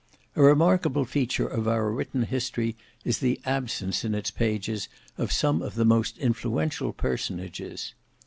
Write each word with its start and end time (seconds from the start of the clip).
A 0.35 0.41
remarkable 0.41 1.05
feature 1.05 1.45
of 1.47 1.67
our 1.67 1.91
written 1.91 2.23
history 2.23 2.75
is 3.05 3.19
the 3.19 3.39
absence 3.45 4.03
in 4.03 4.15
its 4.15 4.31
pages 4.31 4.89
of 5.15 5.31
some 5.31 5.61
of 5.61 5.75
the 5.75 5.85
most 5.85 6.17
influential 6.17 6.91
personages. 6.91 7.93